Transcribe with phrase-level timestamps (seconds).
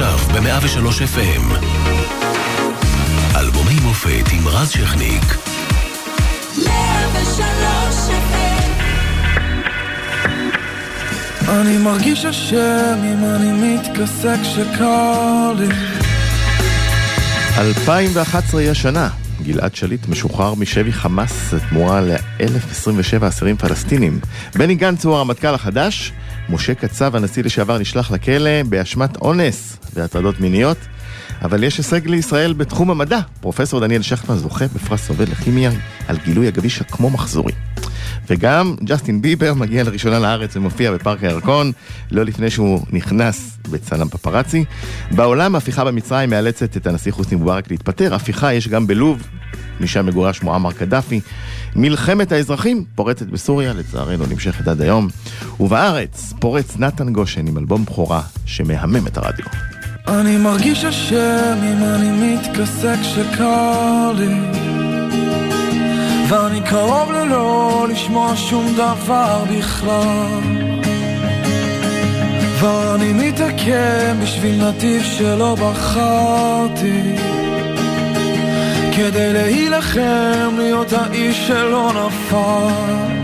[0.00, 1.54] עכשיו ב-103 FM.
[3.36, 5.24] אלבומי מופת עם רז שכניק.
[6.56, 6.68] 103
[8.08, 8.68] FM
[11.48, 15.68] אני מרגיש אשם אם אני מתכסה כשקר לי
[17.58, 19.08] 2011 היא השנה.
[19.42, 24.20] גלעד שליט משוחרר משבי חמאס תמורה ל-1027 אסירים פלסטינים.
[24.54, 26.12] בני גנץ הוא הרמטכ"ל החדש,
[26.50, 30.78] משה קצב, הנשיא לשעבר, נשלח לכלא באשמת אונס והטרדות מיניות.
[31.42, 33.20] אבל יש הישג לישראל בתחום המדע.
[33.40, 35.70] פרופסור דניאל שכטמן זוכה בפרס נובל לכימיה
[36.08, 37.52] על גילוי הגביש כמו מחזורי.
[38.28, 41.72] וגם ג'סטין ביבר מגיע לראשונה לארץ ומופיע בפארק הירקון,
[42.10, 44.64] לא לפני שהוא נכנס בצלם פפרצי.
[45.10, 49.22] בעולם ההפיכה במצרים מאלצת את הנשיא חוסני מובארק להתפטר, הפיכה יש גם בלוב,
[49.80, 51.20] משם מגורש מועמר קדאפי.
[51.76, 55.08] מלחמת האזרחים פורצת בסוריה, לצערנו נמשכת עד היום.
[55.60, 59.77] ובארץ פורץ נתן גושן עם אלבום בכורה שמהמם את הרדיו.
[60.08, 64.34] אני מרגיש אשם אם אני מתכסה כשקר לי.
[66.28, 70.40] ואני קרוב ללא לשמוע שום דבר בכלל.
[72.60, 77.02] ואני מתעכב בשביל נתיב שלא בחרתי.
[78.96, 83.18] כדי להילחם להיות האיש שלא נפל.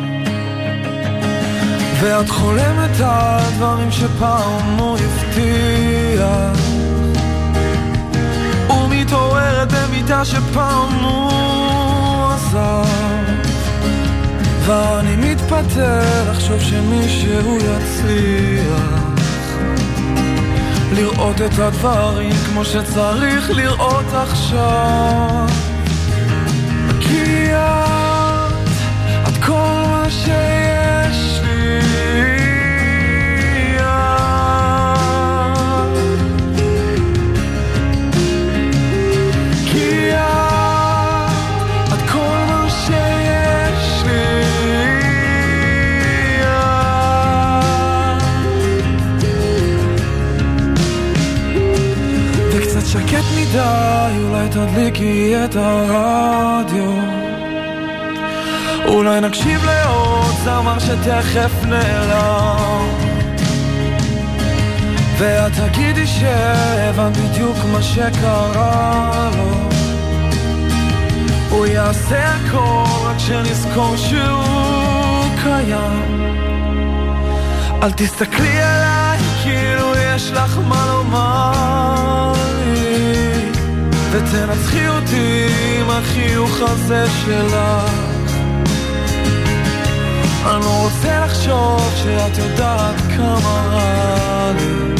[2.00, 6.63] ואת חולמת על דברים שפעם הוא הבטיח
[9.14, 12.84] ומתעוררת במיטה שפעם הוא עזב.
[14.66, 19.04] ואני מתפטר לחשוב שמישהו יצליח
[20.92, 25.46] לראות את הדברים כמו שצריך לראות עכשיו.
[27.00, 28.68] כי את,
[29.28, 30.73] את כל מה שיש
[53.54, 56.90] מדי, אולי תדליקי את הרדיו.
[58.86, 62.88] אולי נקשיב לעוד זמר שתכף נעלם.
[65.18, 69.68] ואת תגידי שהבנת בדיוק מה שקרה לו.
[71.50, 76.34] הוא יעשה הכל רק שנזכור שהוא קיים.
[77.82, 82.43] אל תסתכלי עליי כאילו יש לך מה לומר
[84.14, 85.46] ותנצחי אותי
[85.80, 87.90] עם החיוך הזה שלך.
[90.46, 94.94] אני לא רוצה לחשוב שאת יודעת כמה רע לי.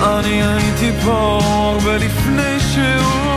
[0.00, 3.31] אני הייתי פה הרבה לפני שהוא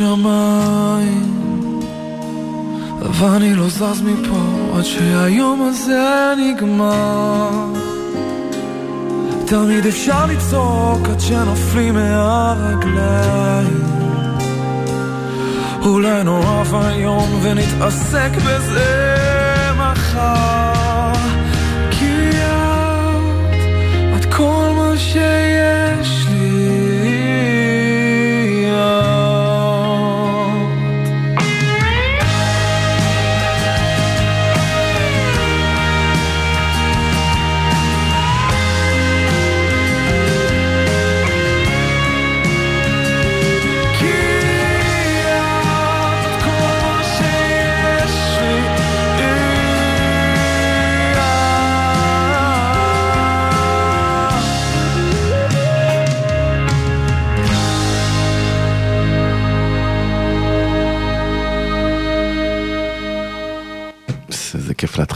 [0.00, 1.80] השמיים
[3.20, 7.50] ואני לא זז מפה עד שהיום הזה נגמר.
[9.46, 13.82] תמיד אפשר לצעוק עד שנופלים מהרגליים.
[15.82, 19.16] אולי נאהב היום ונתעסק בזה
[19.76, 21.12] מחר.
[21.90, 23.54] כי את,
[24.16, 25.77] את כל מה שיש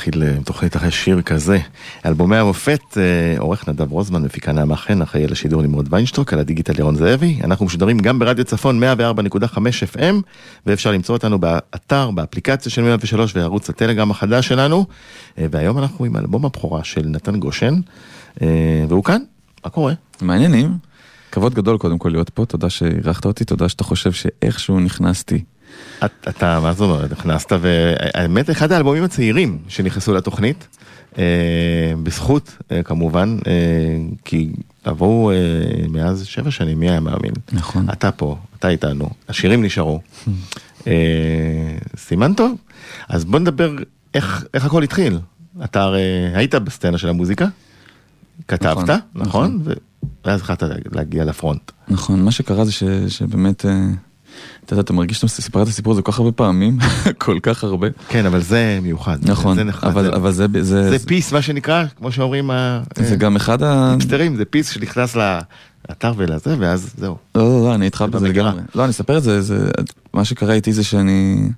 [0.06, 1.58] להתחיל עם תוכנית אחרי שיר כזה.
[2.06, 6.38] אלבומי המופת, אה, עורך נדב רוזמן, מפיקה נעמה חן, אחראי על השידור נמרוד ויינשטוק, על
[6.38, 7.38] הדיגיטל ירון זאבי.
[7.44, 10.14] אנחנו משודרים גם ברדיו צפון 104.5 FM,
[10.66, 14.87] ואפשר למצוא אותנו באתר, באפליקציה של 103 וערוץ הטלגרם החדש שלנו.
[15.38, 17.75] אה, והיום אנחנו עם אלבום הבכורה של נתן גושן,
[18.43, 19.22] אה, והוא כאן.
[19.64, 19.94] מה קורה?
[20.20, 20.76] מעניינים.
[21.32, 25.44] כבוד גדול קודם כל להיות פה, תודה שאירחת אותי, תודה שאתה חושב שאיכשהו נכנסתי.
[26.04, 30.66] את- אתה, מה זאת אומרת, נכנסת, והאמת, אחד האלבומים הצעירים שנכנסו לתוכנית,
[31.19, 31.22] אה,
[32.02, 33.52] בזכות, אה, כמובן, אה,
[34.24, 34.52] כי
[34.84, 35.32] עברו
[35.88, 37.32] מאז שבע שנים, מי היה מאמין?
[37.52, 37.86] נכון.
[37.92, 40.00] אתה פה, אתה איתנו, השירים נשארו.
[41.96, 42.56] סימן טוב.
[43.08, 43.72] אז בוא נדבר
[44.14, 45.19] איך, איך הכל התחיל.
[45.64, 46.00] אתה הרי
[46.34, 47.46] היית בסצנה של המוזיקה,
[48.48, 49.58] כתבת, נכון, נכון?
[49.62, 49.74] נכון.
[50.24, 51.70] ואז החלטת להגיע לפרונט.
[51.88, 53.64] נכון, מה שקרה זה ש, שבאמת,
[54.64, 56.79] אתה יודע, אתה מרגיש שאתה סיפרת את הסיפור הזה כל כך הרבה פעמים,
[57.19, 57.88] כל כך הרבה.
[58.08, 59.19] כן, אבל זה מיוחד.
[59.23, 59.90] נכון, זה נחמד.
[59.90, 62.50] אבל, זה- אבל זה, זה, זה זה, פיס, מה שנקרא, כמו שאומרים
[62.96, 63.73] זה גם אחד ה...
[63.73, 67.17] ההיפסטרים, זה פיס שנכנס לאתר ולזה, ואז זהו.
[67.34, 68.29] לא, לא, לא, אני איתך זה בזה.
[68.29, 68.62] לגמרי.
[68.75, 69.70] לא, אני אספר את זה, זה,
[70.14, 71.49] מה שקרה איתי זה שאני...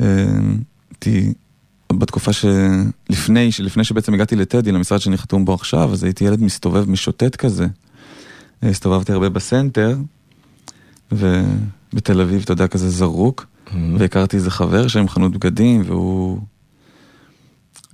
[0.00, 0.06] אה,
[0.90, 1.32] הייתי
[1.92, 6.90] בתקופה שלפני, שלפני שבעצם הגעתי לטדי, למשרד שאני חתום בו עכשיו, אז הייתי ילד מסתובב
[6.90, 7.66] משוטט כזה.
[8.64, 9.96] אה, הסתובבתי הרבה בסנטר,
[11.12, 13.46] ובתל אביב, אתה יודע, כזה זרוק,
[13.98, 16.38] והכרתי איזה חבר שהיה עם חנות בגדים, והוא...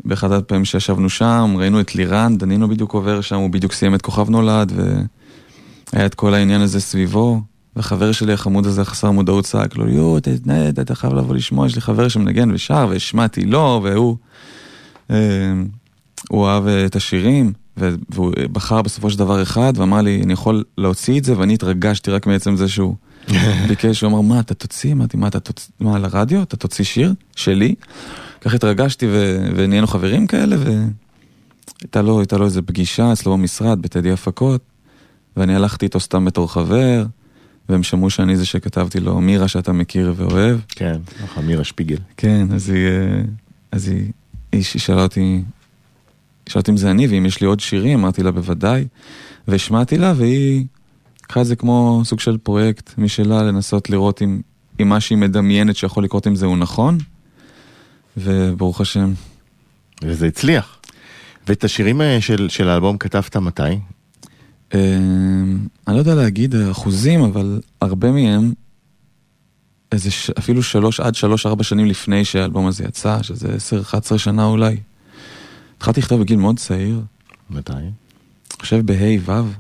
[0.05, 4.03] באחד הפעמים שישבנו שם, ראינו את לירן, דנינו בדיוק עובר שם, הוא בדיוק סיים את
[4.03, 4.73] כוכב נולד,
[5.93, 7.41] והיה את כל העניין הזה סביבו.
[7.77, 11.75] והחבר שלי החמוד הזה חסר מודעות צעק לו, יואו, תתנהד, אתה חייב לבוא לשמוע, יש
[11.75, 14.17] לי חבר שמנגן ושר, והשמעתי לו, והוא...
[15.11, 15.17] אה,
[16.31, 20.65] הוא אהב אה, את השירים, והוא בחר בסופו של דבר אחד, ואמר לי, אני יכול
[20.79, 22.95] להוציא את זה, ואני התרגשתי רק מעצם זה שהוא
[23.69, 24.93] ביקש, הוא אמר, מה, אתה תוציא?
[24.93, 26.43] אמרתי, מה, אתה תוציא, מה, לרדיו?
[26.43, 27.15] אתה תוציא שיר?
[27.37, 27.75] שלי?
[28.41, 34.61] כך התרגשתי, ו- ונהיינו חברים כאלה, והייתה לו, לו איזו פגישה אצלו במשרד, בטדי הפקות,
[35.37, 37.05] ואני הלכתי איתו סתם בתור חבר,
[37.69, 40.59] והם שמעו שאני זה שכתבתי לו, מירה שאתה מכיר ואוהב.
[40.69, 41.97] כן, נכון, מירה שפיגל.
[42.17, 43.23] כן, אז היא, אה,
[43.73, 44.13] אז היא,
[44.53, 45.43] היא שאלה אותי,
[46.51, 48.85] שאלה אותי אם זה אני, ואם יש לי עוד שירים, אמרתי לה בוודאי,
[49.49, 50.65] והשמעתי לה, והיא
[51.25, 54.41] לקחה את זה כמו סוג של פרויקט משלה, לנסות לראות אם,
[54.81, 56.99] אם מה שהיא מדמיינת שיכול לקרות עם זה הוא נכון,
[58.17, 59.13] וברוך השם.
[60.03, 60.79] וזה הצליח.
[61.49, 63.63] ואת השירים אה, של, של האלבום כתבת מתי?
[64.75, 64.79] אה,
[65.89, 68.53] אני לא יודע להגיד אחוזים, אבל הרבה מהם,
[69.93, 70.31] איזה ש...
[70.31, 74.45] אפילו שלוש עד שלוש ארבע שנים לפני שהאלבום הזה יצא, שזה עשר, אחת עשרה שנה
[74.45, 74.77] אולי.
[75.81, 77.01] התחלתי לכתוב בגיל מאוד צעיר,
[77.51, 77.73] מתי?
[77.73, 77.91] אני
[78.61, 79.51] חושב בה' ו',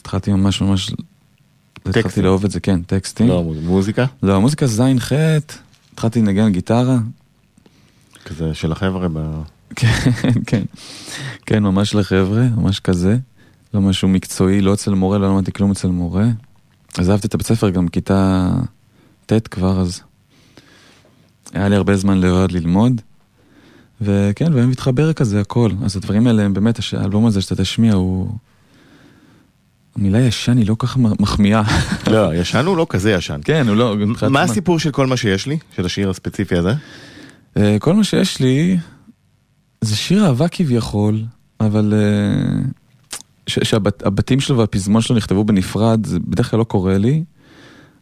[0.00, 0.92] התחלתי ממש ממש,
[1.76, 2.24] התחלתי טקסטים.
[2.24, 3.28] לאהוב את זה, כן, טקסטים.
[3.28, 4.06] לא, מוזיקה?
[4.22, 5.12] לא, מוזיקה ז' ח',
[5.92, 6.98] התחלתי לנגן גיטרה,
[8.24, 9.42] כזה של החבר'ה ב...
[9.76, 10.10] כן,
[10.46, 10.62] כן,
[11.46, 13.16] כן, ממש לחבר'ה, ממש כזה.
[13.74, 16.26] לא משהו מקצועי, לא אצל מורה, לא למדתי כלום אצל מורה.
[16.98, 18.50] אז אהבתי את הבית ספר גם כיתה
[19.26, 20.00] ט' כבר, אז
[21.52, 23.00] היה לי הרבה זמן לבד ללמוד.
[24.00, 25.70] וכן, והם מתחבר כזה הכל.
[25.84, 28.30] אז הדברים האלה הם באמת, האלבום הזה שאתה תשמיע הוא...
[29.96, 31.62] המילה ישן היא לא כך מחמיאה.
[32.10, 33.40] לא, ישן הוא לא כזה ישן.
[33.44, 33.96] כן, הוא לא...
[34.30, 34.42] מה.
[34.42, 35.58] הסיפור של כל מה שיש לי?
[35.76, 36.74] של השיר הספציפי הזה?
[37.56, 38.78] אה, כל מה שיש לי
[39.80, 41.22] זה שיר אהבה כביכול,
[41.60, 42.62] אבל אה,
[43.46, 47.24] שהבתים שלו והפזמון שלו נכתבו בנפרד, זה בדרך כלל לא קורה לי,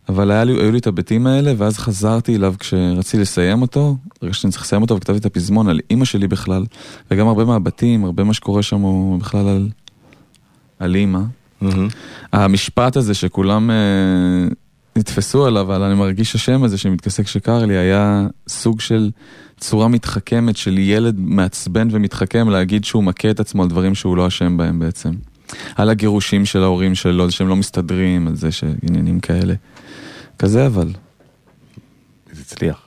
[0.08, 4.42] אבל היה לי, היו לי את הבתים האלה, ואז חזרתי אליו כשרציתי לסיים אותו, הרגשתי
[4.42, 6.64] שאני צריך לסיים אותו, וכתבתי את הפזמון על אימא שלי בכלל,
[7.10, 9.68] וגם הרבה מהבתים, הרבה מה שקורה שם הוא בכלל על,
[10.78, 11.20] על אימא.
[11.60, 11.88] מהמם.
[12.32, 13.76] המשפט הזה שכולם אה,
[14.96, 19.10] נתפסו עליו, אבל אני מרגיש השם הזה שמתעסק שקר לי, היה סוג של
[19.60, 24.26] צורה מתחכמת של ילד מעצבן ומתחכם להגיד שהוא מכה את עצמו על דברים שהוא לא
[24.26, 25.10] אשם בהם בעצם.
[25.76, 29.54] על הגירושים של ההורים שלו, על שהם לא מסתדרים, על זה שעניינים כאלה.
[30.38, 30.88] כזה אבל,
[32.32, 32.80] זה הצליח.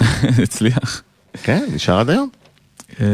[0.42, 1.02] הצליח.
[1.42, 2.28] כן, נשאר עד היום.
[3.00, 3.06] אה,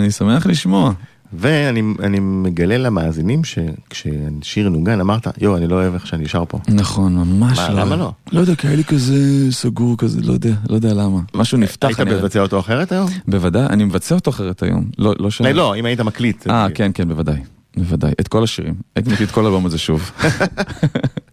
[0.00, 0.92] אני שמח לשמוע.
[1.32, 6.58] ואני אני מגלה למאזינים שכששיר נוגן אמרת, יואו, אני לא אוהב איך שאני שר פה.
[6.68, 7.80] נכון, ממש מה, לא.
[7.80, 8.12] למה לא?
[8.32, 11.20] לא יודע, כי היה לי כזה סגור כזה, לא יודע, לא יודע למה.
[11.34, 11.86] משהו נפתח.
[11.86, 13.08] היית מבצע אותו אחרת היום?
[13.28, 14.84] בוודאי, אני מבצע אותו אחרת היום.
[14.98, 15.28] לא, לא.
[15.40, 16.50] לא, לא, אם היית מקליט.
[16.50, 17.40] אה, כן, כן, בוודאי.
[17.76, 18.12] בוודאי.
[18.20, 18.74] את כל השירים.
[18.96, 20.10] הייתי מקליט את כל האלבום הזה שוב.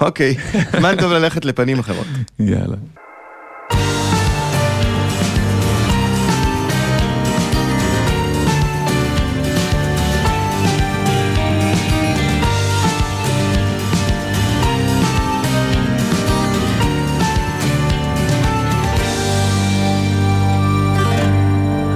[0.00, 0.34] אוקיי,
[0.78, 2.06] זמן טוב ללכת לפנים אחרות.
[2.38, 2.76] יאללה.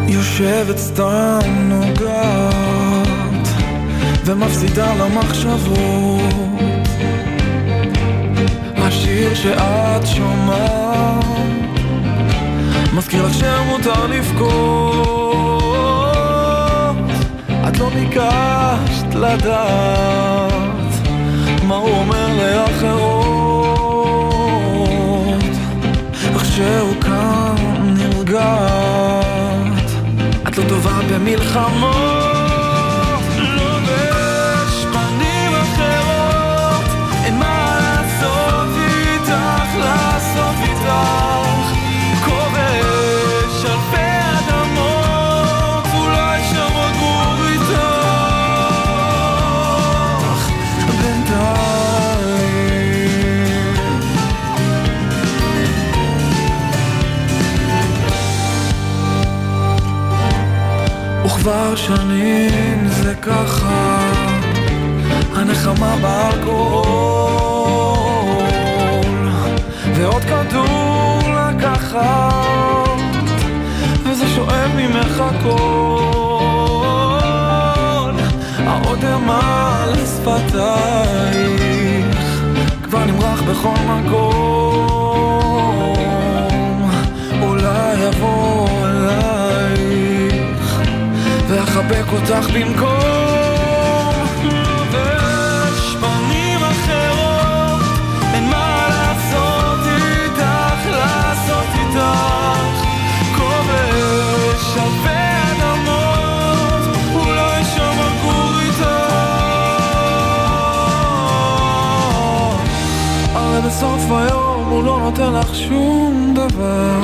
[0.09, 3.49] יושבת סתם נוגעת
[4.25, 6.76] ומפסידה למחשבות
[8.87, 11.25] השיר שאת שומעת?
[12.93, 15.07] מזכיר לך שמותר לבכות.
[17.69, 20.93] את לא ביקשת לדעת
[21.63, 23.47] מה הוא אומר לאחרות.
[26.35, 29.91] איך שהוא כאן נרגעת.
[30.49, 32.16] את לא טובה במלחמות
[61.47, 64.13] כבר שנים זה ככה,
[65.35, 67.29] הנחמה באלכוהול,
[69.95, 73.01] ועוד כדור לקחת,
[74.05, 75.51] וזה שואב ממך הכל,
[78.59, 81.27] האודם על שפתייך,
[82.83, 84.96] כבר נמרח בכל מקום,
[91.77, 94.17] ואחבק אותך במקום.
[94.45, 97.81] לובש פנים אחרות
[98.35, 102.87] אין מה לעשות איתך, לעשות איתך.
[103.37, 105.55] כובש הרבה
[108.61, 108.87] איתך
[113.35, 117.01] הרי בסוף היום הוא לא נותן לך שום דבר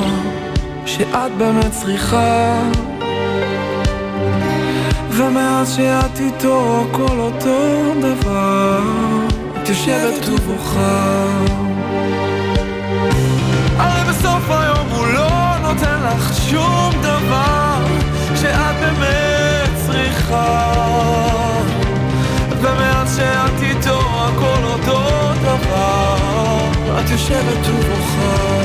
[0.85, 2.61] שאת באמת צריכה
[5.17, 8.79] ומאז שאת איתו הכל אותו דבר
[9.63, 11.25] את יושבת ובוכה.
[13.77, 17.85] הרי בסוף היום הוא לא נותן לך שום דבר
[18.35, 20.73] שאת באמת צריכה.
[22.61, 24.99] ומאז שאת איתו הכל אותו
[25.41, 26.15] דבר
[26.99, 28.63] את יושבת ובוכה.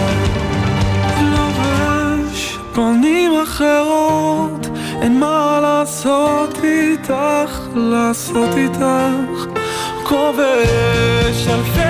[1.22, 4.57] לובש פנים אחרות
[5.98, 9.60] לעשות איתך, לעשות איתך
[10.04, 11.87] כובש אלפי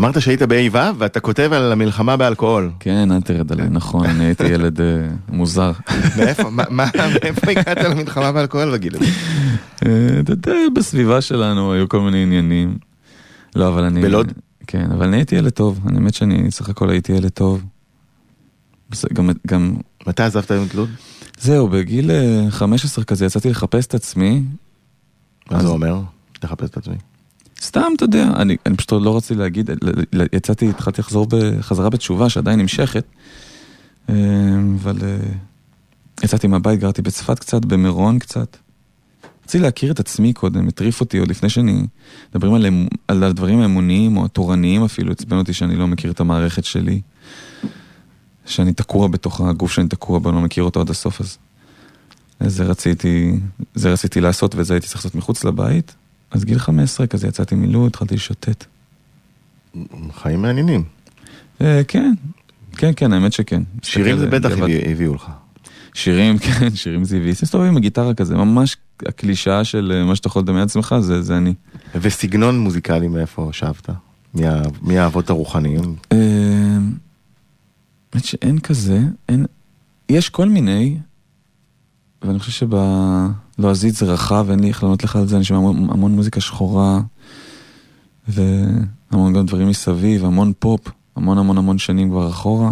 [0.00, 2.70] אמרת שהיית בה' ואתה כותב על המלחמה באלכוהול.
[2.80, 4.86] כן, אל תרד עליי, נכון, אני הייתי ילד אה,
[5.28, 5.72] מוזר.
[6.16, 9.04] מאיפה, מאיפה הגעת למלחמה באלכוהול בגיל הזה?
[9.86, 12.78] אה, אתה יודע, בסביבה שלנו היו כל מיני עניינים.
[13.56, 14.02] לא, אבל אני...
[14.02, 14.32] בלוד?
[14.66, 17.64] כן, אבל אני הייתי ילד טוב, אני האמת שאני סך הכל הייתי ילד טוב.
[19.12, 19.30] גם...
[19.46, 19.76] גם...
[20.06, 20.88] מתי עזבת היום את לוד?
[21.40, 22.10] זהו, בגיל
[22.50, 24.42] 15 אה, כזה יצאתי לחפש את עצמי.
[25.50, 26.00] מה זה אומר?
[26.44, 26.96] לחפש את עצמי.
[27.60, 29.70] סתם, אתה יודע, אני, אני פשוט לא רציתי להגיד,
[30.32, 33.04] יצאתי, התחלתי לחזור בחזרה בתשובה שעדיין נמשכת,
[34.08, 34.14] אה,
[34.82, 35.16] אבל אה,
[36.24, 38.56] יצאתי מהבית, גרתי בצפת קצת, במירון קצת.
[39.44, 41.82] רציתי להכיר את עצמי קודם, הטריף אותי עוד לפני שאני...
[42.34, 42.66] מדברים על,
[43.08, 47.00] על הדברים האמוניים או התורניים אפילו, עצבן אותי שאני לא מכיר את המערכת שלי.
[48.46, 51.38] שאני תקוע בתוך הגוף שאני תקוע בו, אני לא מכיר אותו עד הסוף אז.
[52.40, 53.32] זה רציתי,
[53.74, 55.94] זה רציתי לעשות וזה הייתי צריך לעשות מחוץ לבית.
[56.30, 58.64] אז גיל 15 כזה יצאתי מלוד, התחלתי לשוטט.
[60.12, 60.84] חיים מעניינים.
[61.60, 62.12] אה, כן,
[62.76, 63.62] כן, כן, האמת שכן.
[63.82, 64.50] שירים זה בטח
[64.90, 65.30] הביאו לך.
[65.94, 67.34] שירים, כן, שירים זה הביא.
[67.42, 71.36] מסתובב עם הגיטרה כזה, ממש הקלישאה של אה, מה שאתה יכול לדמיין עצמך, זה, זה
[71.36, 71.54] אני.
[71.94, 73.90] וסגנון מוזיקלי מאיפה שאבת?
[74.82, 75.96] מי האבות הרוחניים?
[76.12, 76.18] אה,
[78.12, 79.46] האמת שאין כזה, אין...
[80.08, 80.98] יש כל מיני,
[82.22, 82.68] ואני חושב
[83.60, 86.40] שבלועזית זה רחב, אין לי איך לענות לך על זה, אני שומע המון, המון מוזיקה
[86.40, 87.00] שחורה,
[88.28, 90.80] והמון גם דברים מסביב, המון פופ,
[91.16, 92.70] המון המון המון שנים כבר אחורה.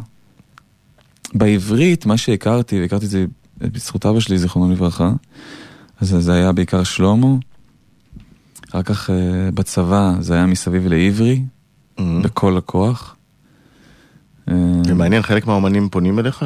[1.34, 3.24] בעברית, מה שהכרתי, והכרתי את זה
[3.58, 5.12] בזכות אבא שלי, זיכרונו לברכה,
[6.00, 7.34] אז זה היה בעיקר שלמה.
[8.70, 9.12] אחר כך uh,
[9.54, 12.02] בצבא זה היה מסביב לעברי, mm-hmm.
[12.22, 13.16] בכל הכוח.
[14.84, 16.44] זה מעניין, חלק מהאומנים פונים אליך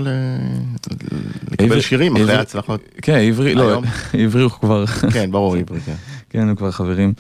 [1.51, 2.81] לקבל שירים אחרי ההצלחות.
[3.03, 3.83] כן, עברי, לא,
[4.25, 4.87] עברי הוא כבר...
[4.87, 5.95] כן, ברור, עברי, כן.
[6.31, 7.13] כן, הוא כבר חברים.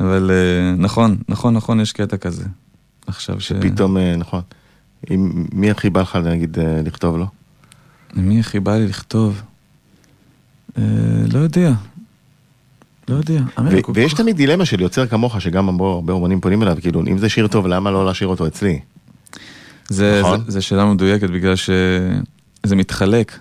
[0.00, 2.44] אבל אה, נכון, נכון, נכון, יש קטע כזה.
[3.06, 3.52] עכשיו ש...
[3.52, 4.40] פתאום, אה, נכון.
[5.52, 7.26] מי הכי בא לך, נגיד, אה, לכתוב לו?
[8.14, 9.42] מי הכי בא לי לכתוב?
[10.76, 11.72] לא יודע.
[13.08, 13.40] לא יודע.
[13.94, 17.46] ויש תמיד דילמה של יוצר כמוך, שגם הרבה אומנים פונים אליו, כאילו, אם זה שיר
[17.46, 18.80] טוב, למה לא להשאיר אותו אצלי?
[19.88, 20.44] זה, נכון.
[20.44, 23.38] זה, זה שאלה מדויקת בגלל שזה מתחלק.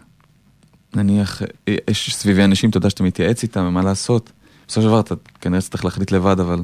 [0.96, 1.42] נניח,
[1.90, 4.32] יש סביבי אנשים, אתה יודע שאתה מתייעץ איתם, ומה לעשות.
[4.68, 6.62] בסופו של דבר אתה כנראה צריך להחליט לבד, אבל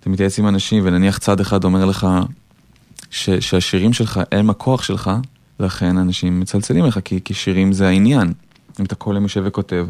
[0.00, 2.06] אתה מתייעץ עם אנשים, ונניח צד אחד אומר לך
[3.10, 5.10] ש, שהשירים שלך הם הכוח שלך,
[5.60, 8.32] לכן אנשים מצלצלים לך, כי, כי שירים זה העניין.
[8.80, 9.86] אם אתה כל יום יושב וכותב,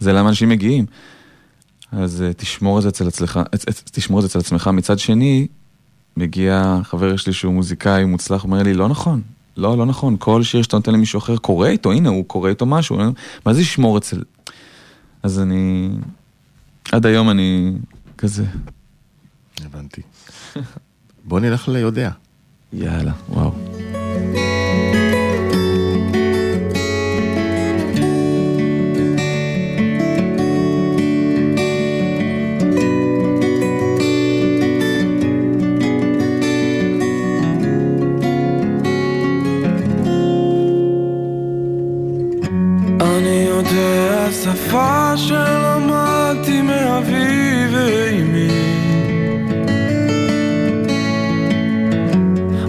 [0.00, 0.86] זה למה אנשים מגיעים.
[1.92, 3.40] אז אה, תשמור את זה אצל עצמך,
[3.90, 4.70] תשמור את זה אצל עצמך.
[4.72, 5.46] מצד שני,
[6.16, 9.20] מגיע חבר שלי שהוא מוזיקאי מוצלח, אומר לי, לא נכון,
[9.56, 12.66] לא, לא נכון, כל שיר שאתה נותן למישהו אחר קורא איתו, הנה, הוא קורא איתו
[12.66, 12.98] משהו,
[13.46, 14.22] מה זה לשמור אצל...
[15.22, 15.90] אז אני...
[16.92, 17.72] עד היום אני
[18.18, 18.44] כזה,
[19.64, 20.02] הבנתי.
[21.24, 22.10] בוא נלך ליודע.
[22.72, 23.52] יאללה, וואו.
[45.16, 48.48] שלמדתי מאבי ואימי.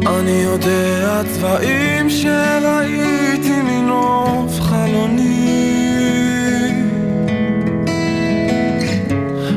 [0.08, 5.32] אני יודע צבעים שראיתי מנוף חלוני.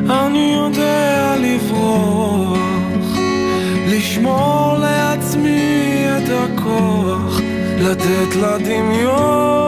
[0.09, 2.59] אני יודע לברוח
[3.87, 7.39] לשמור לעצמי את הכוח
[7.79, 9.64] לתת לדמיון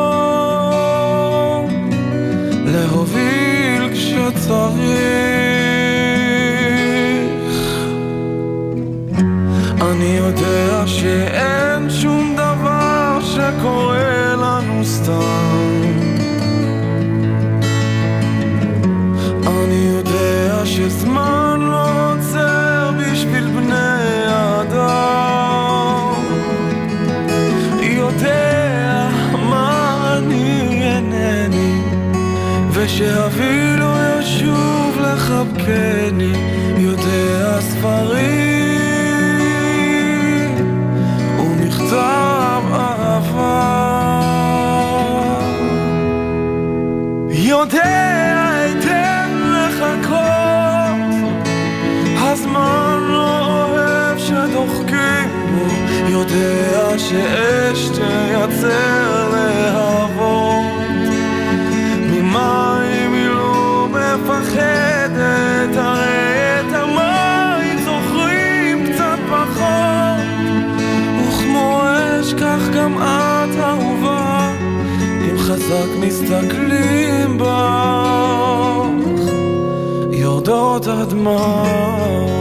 [35.67, 36.06] good.
[76.29, 79.31] מסתכלים בך
[80.11, 82.36] יורדות הדמעות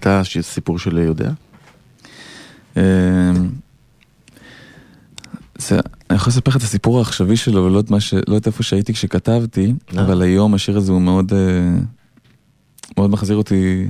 [0.00, 1.30] את הסיפור של יודע.
[2.76, 2.82] אמ,
[5.58, 8.46] זה, אני יכול לספר לך את הסיפור העכשווי שלו, ולא את, מה ש, לא את
[8.46, 10.02] איפה שהייתי כשכתבתי, אה.
[10.02, 11.78] אבל היום השיר הזה הוא מאוד, אה,
[12.96, 13.88] מאוד מחזיר אותי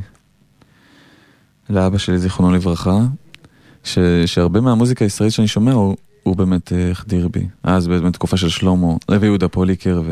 [1.71, 2.99] לאבא שלי, זיכרונו לברכה,
[3.85, 7.47] ש, שהרבה מהמוזיקה הישראלית שאני שומע הוא, הוא באמת אה, החדיר בי.
[7.63, 10.03] אז באמת תקופה של שלמה, לוי יהודה פוליקר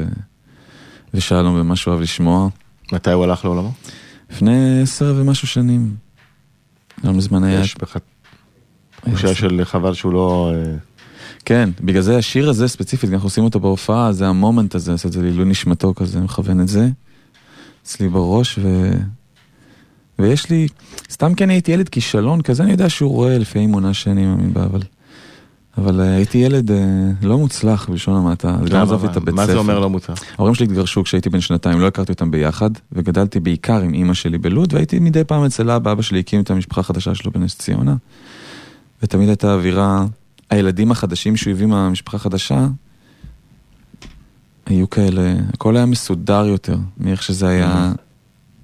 [1.15, 2.49] ושלום במה שהוא אוהב לשמוע.
[2.93, 3.73] מתי הוא הלך לעולמו?
[4.31, 5.97] לפני עשר ומשהו שנים.
[7.05, 7.61] לא מזמן היה...
[7.61, 7.97] יש בך
[9.01, 10.53] תחושה של חבל שהוא לא...
[10.55, 10.75] אה,
[11.45, 15.13] כן, בגלל זה השיר הזה ספציפית, אנחנו עושים אותו בהופעה, זה המומנט הזה, עושה את
[15.13, 16.89] זה לעילוי נשמתו כזה, מכוון את זה.
[17.83, 18.91] אצלי בראש, ו...
[20.19, 20.69] ויש לי,
[21.11, 24.65] סתם כן הייתי ילד כישלון כזה, אני יודע שהוא רואה לפי האמונה שאני מאמין בה,
[24.65, 24.83] אבל...
[25.79, 26.77] אבל אה, הייתי ילד אה,
[27.23, 29.47] לא מוצלח בלשון המעטה, אז גם עזבתי את הבית ספר.
[29.47, 30.23] מה זה אומר לא מוצלח?
[30.37, 34.39] ההורים שלי התגרשו כשהייתי בן שנתיים, לא הכרתי אותם ביחד, וגדלתי בעיקר עם אימא שלי
[34.39, 37.95] בלוד, והייתי מדי פעם אצל אבא, אבא שלי הקים את המשפחה החדשה שלו בנס ציונה.
[39.03, 40.07] ותמיד הייתה אווירה,
[40.51, 42.67] הילדים החדשים שהוא הביא מהמשפחה החדשה,
[44.67, 47.93] היו כאלה, הכל היה מסודר יותר מאיך שזה היה.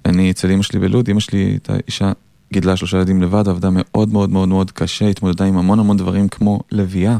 [0.05, 2.11] אני אצל אמא שלי בלוד, אמא שלי הייתה אישה,
[2.53, 6.27] גידלה שלושה ילדים לבד, עבדה מאוד מאוד מאוד מאוד קשה, התמודדה עם המון המון דברים
[6.27, 7.17] כמו לביאה,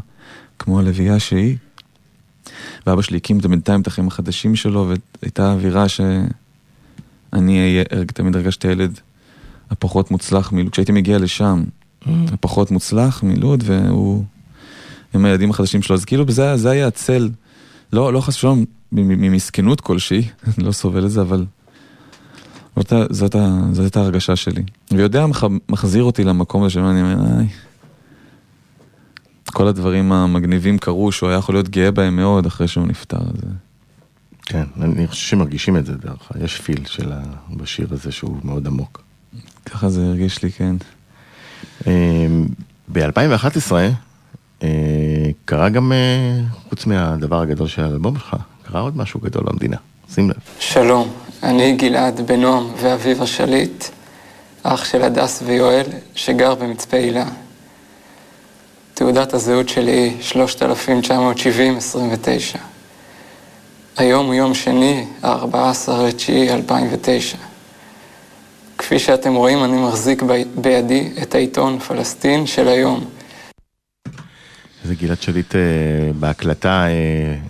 [0.59, 1.57] כמו הלביאה שהיא.
[2.87, 7.83] ואבא שלי הקים את בינתיים את החיים החדשים שלו, והייתה אווירה שאני
[8.13, 8.99] תמיד הרגשתי הילד
[9.71, 10.71] הפחות מוצלח מלוד.
[10.71, 11.63] כשהייתי מגיע לשם,
[12.03, 12.07] mm.
[12.33, 14.23] הפחות מוצלח מלוד, והוא
[15.13, 17.29] עם הילדים החדשים שלו, אז כאילו זה, זה היה הצל,
[17.93, 21.45] לא, לא חס ושלום ממסכנות כלשהי, אני לא סובל את זה, אבל
[22.75, 23.35] זאת, זאת,
[23.71, 24.63] זאת הייתה ההרגשה שלי.
[24.91, 25.25] ויודע
[25.69, 27.47] מחזיר אותי למקום הזה שאני אומר, איי,
[29.45, 33.19] כל הדברים המגניבים קרו, שהוא היה יכול להיות גאה בהם מאוד אחרי שהוא נפטר.
[33.35, 33.47] זה...
[34.45, 37.21] כן, אני חושב שמרגישים את זה דרך יש פיל של ה...
[37.49, 39.03] בשיר הזה שהוא מאוד עמוק.
[39.65, 40.75] ככה זה הרגיש לי, כן.
[41.87, 42.45] אמ,
[42.93, 43.71] ב-2011
[44.63, 49.77] אה, קרה גם, אה, חוץ מהדבר הגדול של האלבום שלך, קרה עוד משהו גדול במדינה.
[50.13, 50.35] שים לב.
[50.59, 51.13] שלום,
[51.45, 53.85] אני גלעד בן נועם ואביב השליט,
[54.63, 57.25] אח של הדס ויואל, שגר במצפה הילה.
[58.93, 60.35] תעודת הזהות שלי היא 3970-29.
[63.97, 67.37] היום הוא יום שני, ה-14 לתשיעי 2009.
[68.77, 70.23] כפי שאתם רואים, אני מחזיק
[70.55, 73.05] בידי את העיתון פלסטין של היום.
[74.85, 75.61] זה גלעד שליט אה,
[76.19, 76.89] בהקלטה אה,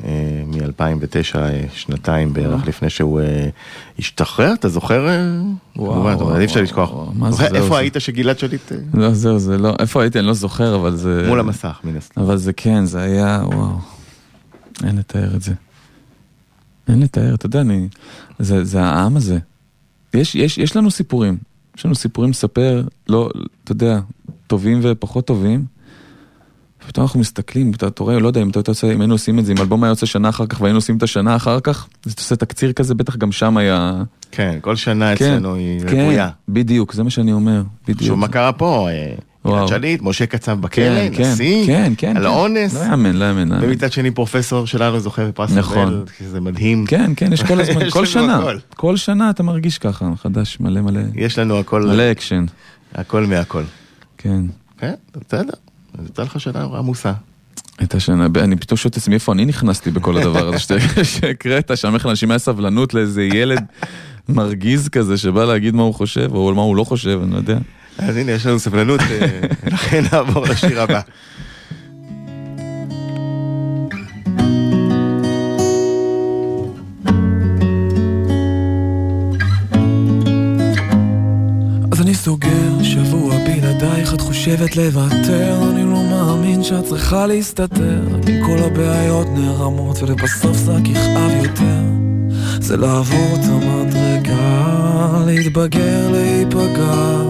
[0.05, 1.35] אה, מ-2009,
[1.73, 3.21] שנתיים בערך לפני שהוא
[3.99, 5.07] השתחרר, אתה זוכר?
[5.75, 6.91] וואו, אי אפשר לשכוח.
[7.55, 8.71] איפה היית שגלעד שליט...
[8.93, 11.25] לא, זהו, זה לא, איפה הייתי, אני לא זוכר, אבל זה...
[11.27, 12.21] מול המסך, מן הסתם.
[12.21, 13.77] אבל זה כן, זה היה, וואו,
[14.83, 15.53] אין לתאר את זה.
[16.87, 17.87] אין לתאר, אתה יודע, אני...
[18.39, 19.37] זה העם הזה.
[20.13, 21.37] יש לנו סיפורים,
[21.77, 23.29] יש לנו סיפורים לספר, לא,
[23.63, 23.99] אתה יודע,
[24.47, 25.74] טובים ופחות טובים.
[26.87, 29.51] פתאום אנחנו מסתכלים, אתה רואה, לא יודע, אם אתה עושה, אם היינו עושים את זה,
[29.51, 32.21] אם אלבום היה יוצא שנה אחר כך והיינו עושים את השנה אחר כך, אז אתה
[32.21, 34.03] עושה תקציר כזה, בטח גם שם היה...
[34.31, 36.29] כן, כל שנה כן, אצלנו היא כן, רוויה.
[36.49, 38.01] בדיוק, זה מה שאני אומר, בדיוק.
[38.01, 38.89] שוב, מה קרה פה?
[38.89, 39.13] אה,
[39.47, 42.25] גלעד שליט, משה קצב בכלא, כן, כן, נשיא, כן, כן, על כן.
[42.25, 42.73] האונס.
[42.73, 43.57] לא יאמן, לא יאמן.
[43.61, 45.89] ומצד שני פרופסור שלנו זוכה בפרס נכון.
[45.89, 46.85] נובל, שזה מדהים.
[46.85, 48.41] כן, כן, יש כל הזמן, כל שנה,
[48.75, 51.01] כל שנה אתה מרגיש ככה, חדש, מלא מלא.
[51.15, 51.81] יש לנו הכל.
[51.81, 52.45] מלא אקשן.
[52.95, 53.63] הכל מהכל.
[54.17, 54.41] כן.
[54.77, 54.93] כן,
[55.27, 55.53] בסדר.
[56.05, 57.13] יצא לך שנה עמוסה.
[57.77, 61.89] הייתה שנה, אני פתאום שואל את עצמי איפה אני נכנסתי בכל הדבר הזה שהקראת, שאני
[61.89, 63.63] אומר לך לאנשים היה סבלנות לאיזה ילד
[64.29, 67.57] מרגיז כזה שבא להגיד מה הוא חושב, או מה הוא לא חושב, אני לא יודע.
[67.97, 69.39] אז הנה, יש לנו סבלנות, אה,
[69.73, 71.01] לכן נעבור לשיר הבא.
[82.25, 83.24] סוגר שבוע
[83.85, 85.69] בלעדייך את חושבת לוותר?
[85.71, 88.01] אני לא מאמין שאת צריכה להסתתר.
[88.27, 91.81] עם כל הבעיות נערמות ולבסוף זה רק יכאב יותר.
[92.59, 97.21] זה לעבור את המדרגה להתבגר להיפגע.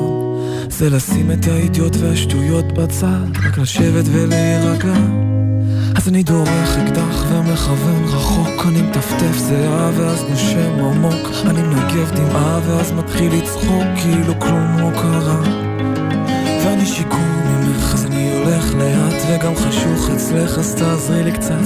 [0.70, 4.94] זה לשים את האידיוט והשטויות בצד רק לשבת ולהירגע.
[5.96, 11.30] אז אני דורך אקדח ומכוון רחוק אני מטפטף זהה ואז נושם עמוק.
[11.46, 15.75] אני מנגב דמעה ואז מתחיל לצחוק כאילו כלום לא קרה
[16.86, 21.62] שיכור ממך אז אני הולך לאט וגם חשוך אצלך אז תעזרי לי קצת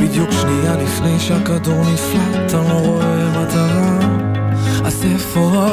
[0.00, 3.98] בדיוק שנייה לפני שהכדור נפלט אני לא רואה מטרה
[4.84, 5.66] אז איפה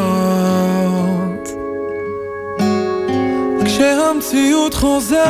[1.43, 1.49] את?
[3.65, 5.21] כשהמציאות חוזרת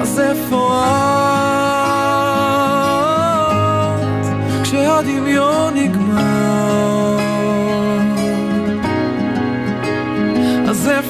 [0.00, 0.92] אז איפה את?
[4.62, 6.33] כשהדמיון נגמר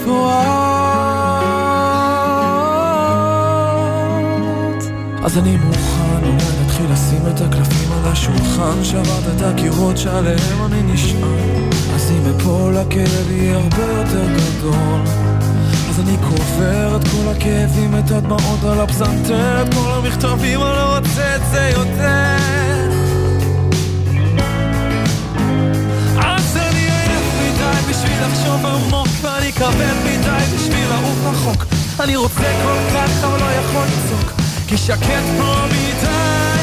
[0.07, 0.85] את?
[5.25, 10.83] אז אני מוכן, אולי נתחיל לשים את הקלפים על השולחן שברת את הקירות שעליהם אני
[10.83, 15.01] נשען אז אם אפול הכאב יהיה הרבה יותר גדול
[15.89, 20.97] אז אני קובר את כל הכאבים, את הדמעות על הפסנתר, את כל המכתבים, אני לא
[20.97, 22.64] רוצה את זה יותר.
[27.95, 31.65] בשביל לחשוב עמוק, ואני כבד מדי בשביל לעוף רחוק.
[32.01, 34.33] אני רוצה כל כך, אבל לא יכול לצעוק,
[34.69, 36.59] כי שקט פה מדי,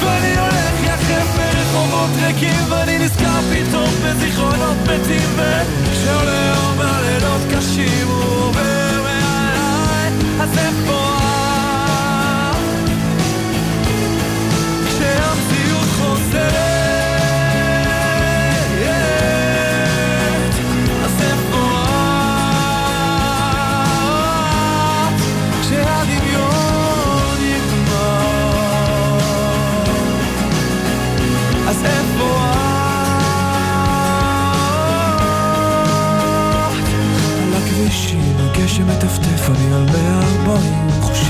[0.00, 5.28] ואני הולך יחף ברחובות ריקים, ואני נזכר פתאום בזיכרונות מתים,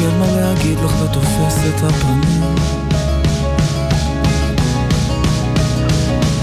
[0.04, 2.54] 140, חושב מה להגיד לך, לא תופס את הפנים.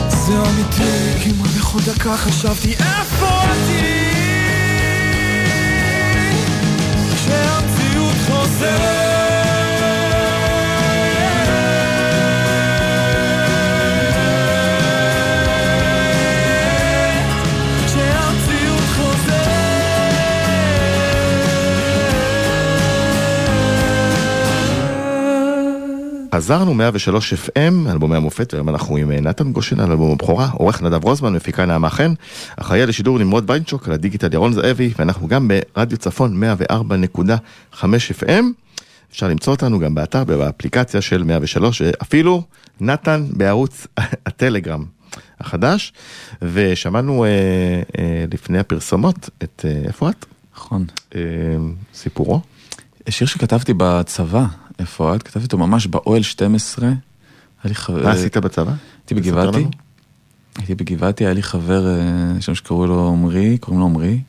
[0.10, 4.12] זה אמיתי, כמעט בכל דקה חשבתי איפה אותי
[7.16, 9.21] כשהמציאות חוזרת
[26.36, 30.82] חזרנו 103 FM, אלבומי המופת, והיום אנחנו עם אה, נתן גושן על אלבום הבכורה, עורך
[30.82, 32.14] נדב רוזמן, מפיקה נעמה חן,
[32.56, 37.84] אחראי על השידור נמרוד ויינצ'וק, על הדיגיטל ירון זאבי, ואנחנו גם ברדיו צפון 104.5
[38.20, 38.44] FM.
[39.12, 42.44] אפשר למצוא אותנו גם באתר ובאפליקציה של 103, אפילו
[42.82, 43.88] נתן בערוץ
[44.26, 44.86] הטלגרם
[45.40, 45.94] החדש,
[46.42, 47.30] ושמענו אה,
[48.00, 50.26] אה, לפני הפרסומות את, אה, איפה את?
[50.56, 50.86] נכון.
[51.16, 51.22] אה,
[51.94, 52.42] סיפורו.
[53.10, 54.46] שיר שכתבתי בצבא,
[54.82, 55.24] איפה את?
[55.24, 56.88] כתבתי אותו ממש באוהל 12.
[56.88, 56.96] היה
[57.64, 58.04] לי חבר...
[58.04, 58.72] מה עשית בצבא?
[59.00, 59.66] הייתי בגבעתי.
[60.58, 64.20] הייתי בגבעתי, היה לי חבר אה, שם שקראו לו עמרי, קוראים לו עמרי,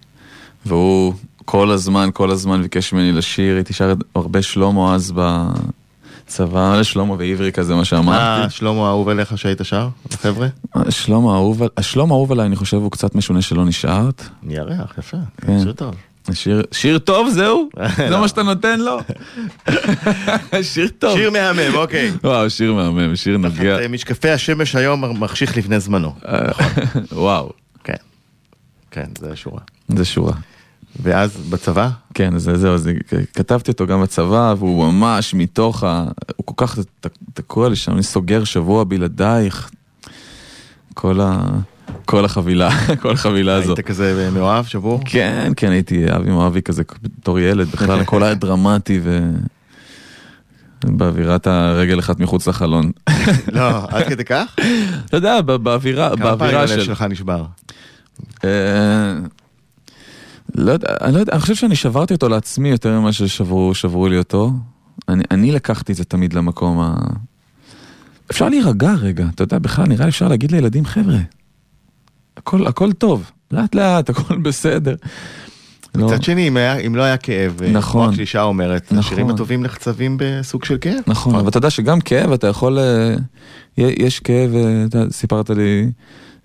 [0.67, 5.13] והוא כל הזמן, כל הזמן ביקש ממני לשיר, הייתי שר הרבה שלמה אז
[6.27, 8.51] בצבא, שלמה ועברי כזה, מה שאמרתי.
[8.51, 9.89] שלמה האהוב עליך שהיית שר?
[10.11, 10.49] חבר'ה?
[10.91, 14.23] שלמה אהוב, השלמה אהוב עליי, אני חושב, הוא קצת משונה שלא נשארת.
[14.49, 15.17] ירח, יפה.
[15.37, 15.63] כן.
[15.63, 15.95] שיר טוב.
[16.33, 17.69] שיר, שיר טוב זהו?
[18.11, 18.99] זה מה שאתה נותן לו?
[20.73, 21.17] שיר טוב.
[21.17, 22.13] שיר מהמם, אוקיי.
[22.25, 23.89] וואו, שיר מהמם, שיר נוגע.
[23.89, 26.15] משקפי השמש היום מחשיך לפני זמנו.
[27.13, 27.53] וואו,
[27.85, 27.95] כן.
[28.91, 29.61] כן, זה שורה.
[29.89, 30.33] זה שורה.
[31.03, 31.89] ואז בצבא?
[32.15, 32.93] כן, זה זהו, זה,
[33.35, 36.05] כתבתי אותו גם בצבא, והוא ממש מתוך ה...
[36.37, 36.79] הוא כל כך
[37.35, 39.71] תקוע לי שם, אני סוגר שבוע בלעדייך.
[40.95, 41.41] כל ה...
[42.05, 42.71] כל החבילה,
[43.03, 43.79] כל החבילה הזאת.
[43.79, 45.01] היית כזה מאוהב, שבור?
[45.05, 49.31] כן, כן, הייתי אבי מואבי כזה בתור ילד, בכלל הכל היה דרמטי ו...
[50.85, 52.91] באווירת הרגל אחת מחוץ לחלון.
[53.53, 54.57] לא, עד כדי כך?
[55.05, 56.85] אתה יודע, ב- באווירה, כמה פעמים באווירה הלב של...
[56.85, 57.45] שלך נשבר?
[58.45, 58.51] אה,
[60.55, 64.09] לא יודע, אני לא יודע, אני חושב שאני שברתי אותו לעצמי יותר ממה ששברו שברו
[64.09, 64.53] לי אותו.
[65.09, 66.97] אני, אני לקחתי את זה תמיד למקום ה...
[68.31, 71.19] אפשר להירגע רגע, אתה יודע, בכלל נראה לי אפשר להגיד לילדים, חבר'ה,
[72.37, 74.95] הכל, הכל טוב, לאט לאט, הכל בסדר.
[75.95, 78.05] לא, מצד שני, אם היה- אם לא היה כאב, אה, נכון.
[78.05, 78.99] כמו הקלישה אומרת, נכון.
[78.99, 81.01] השירים הטובים נחצבים בסוג של כאב.
[81.07, 83.15] נכון, אבל אתה יודע שגם כאב, אתה יכול, אה,
[83.79, 85.91] יש כאב, אה, אתה סיפרת לי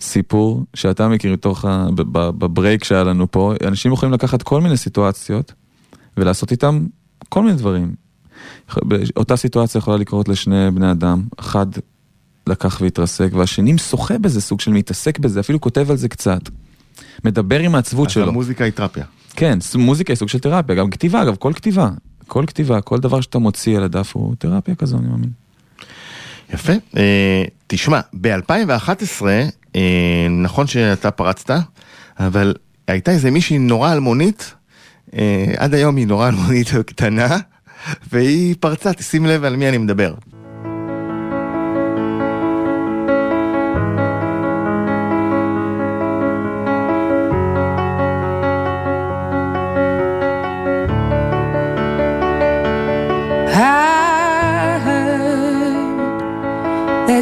[0.01, 5.53] סיפור שאתה מכיר מתוך, ה- בברייק שהיה לנו פה, אנשים יכולים לקחת כל מיני סיטואציות
[6.17, 6.85] ולעשות איתם
[7.29, 7.93] כל מיני דברים.
[9.17, 11.65] אותה סיטואציה יכולה לקרות לשני בני אדם, אחד
[12.47, 16.41] לקח והתרסק והשני משוחה בזה, סוג של מתעסק בזה, אפילו כותב על זה קצת.
[17.23, 18.27] מדבר עם העצבות אז שלו.
[18.27, 19.05] המוזיקה היא תרפיה.
[19.35, 21.89] כן, מוזיקה היא סוג של תרפיה, גם כתיבה, אגב, כל כתיבה.
[22.27, 25.29] כל כתיבה, כל דבר שאתה מוציא על הדף הוא תרפיה כזו, אני מאמין.
[26.53, 26.73] יפה.
[26.97, 29.25] אה, תשמע, ב-2011,
[29.75, 31.53] אה, נכון שאתה פרצת,
[32.19, 32.53] אבל
[32.87, 34.53] הייתה איזה מישהי נורא אלמונית,
[35.13, 37.37] אה, עד היום היא נורא אלמונית קטנה,
[38.11, 40.13] והיא פרצה, תשים לב על מי אני מדבר.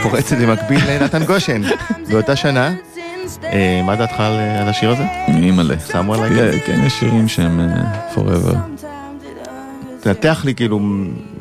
[0.00, 1.62] שפורצת במקביל לנתן גושן.
[2.10, 2.74] באותה שנה,
[3.44, 5.04] אה, מה דעתך על על השיר הזה?
[5.28, 5.74] אימא'לה.
[5.92, 6.30] שמו עליי?
[6.30, 8.56] כן, כן, יש שירים שהם אה, forever.
[10.00, 10.80] תנתח לי כאילו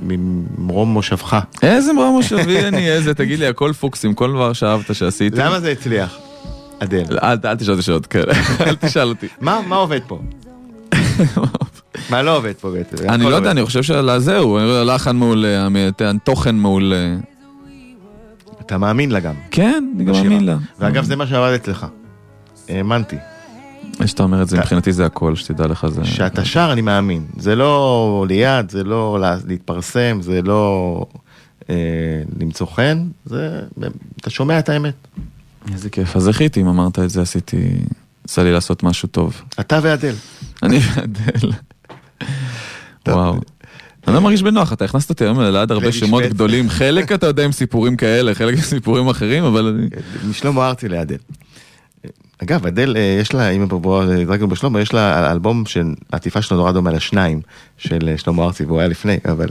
[0.04, 1.38] ממרום מושבך.
[1.64, 5.38] איזה מרום מושבי אני, איזה, תגיד לי, הכל פוקסים, כל דבר שאהבת שעשיתי.
[5.38, 6.18] למה זה הצליח?
[6.80, 7.18] אדל.
[7.24, 8.34] אל אל תשאל אותי שאלות כאלה,
[8.68, 9.28] אל תשאל אותי.
[9.42, 10.20] מה עובד פה?
[12.10, 13.10] מה לא עובד פה בעצם?
[13.10, 13.52] אני לא יודע.
[13.52, 15.68] אני חושב שזהו, הלחן מעולה,
[16.00, 17.16] התוכן מעולה.
[18.70, 19.36] אתה מאמין לה גם.
[19.52, 20.14] כן, אני גם.
[20.14, 20.58] מאמין לה.
[20.80, 21.86] ואגב זה מה שעבד אצלך.
[22.70, 23.16] האמנתי.
[24.00, 26.02] איך שאתה אומר את זה, מבחינתי זה הכל, שתדע לך זה...
[26.02, 27.26] כשאתה שר אני מאמין.
[27.38, 31.06] זה לא ליד, זה לא לה- להתפרסם, זה לא
[31.70, 31.76] אה,
[32.40, 33.60] למצוא חן, זה...
[34.22, 34.94] אתה שומע את האמת.
[35.74, 37.70] איזה כיף, אז זכיתי, אם אמרת את זה, עשיתי...
[38.26, 39.42] יצא לי לעשות משהו טוב.
[39.60, 40.14] אתה ואדל.
[40.64, 41.52] אני ואדל.
[43.08, 43.36] וואו.
[44.08, 45.92] אני לא מרגיש בנוח, אתה הכנסת אותי היום ליד הרבה.
[45.92, 49.88] שמות גדולים, חלק אתה יודע עם סיפורים כאלה, חלק עם סיפורים אחרים, אבל אני...
[50.30, 51.18] משלמה ארצי לאדל.
[52.44, 56.72] אגב, אדל, אה, יש לה, אם בוא נדרגנו בשלמה, יש לה אלבום שהעטיפה שלו נורא
[56.72, 57.42] דומה לשניים
[57.78, 59.48] של אה, שלמה ארצי, והוא היה לפני, אבל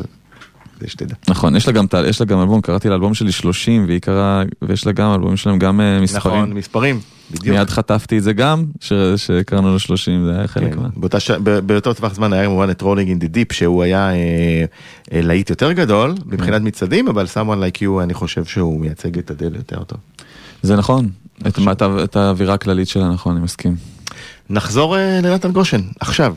[0.80, 1.14] זה שתדע.
[1.28, 4.86] נכון, יש לה גם, יש לה גם אלבום, קראתי לאלבום שלי 30, והיא קראה, ויש
[4.86, 6.36] לה גם אלבומים שלהם, גם אה, מספרים.
[6.36, 7.56] נכון, מספרים, בדיוק.
[7.56, 10.88] מיד חטפתי את זה גם, ש- שקראנו לו 30, זה היה חלק כן, מה...
[10.96, 11.30] באותה ש...
[11.66, 14.14] באותו טווח זמן היה כמובן את Rolling in the Deep שהוא היה אה,
[15.12, 16.14] אה, להיט יותר גדול.
[16.26, 19.98] מבחינת מצעדים אבל someone like you אני חושב שהוא מייצג את אדל יותר טוב.
[20.62, 21.08] זה נכון,
[21.46, 23.76] את, את, את האווירה הכללית שלה, נכון, אני מסכים.
[24.50, 25.80] נחזור אה, לנתן גושן.
[26.00, 26.34] עכשיו,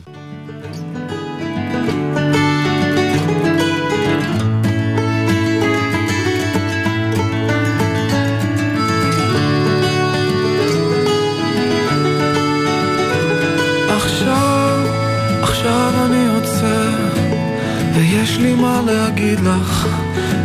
[18.92, 19.86] להגיד לך,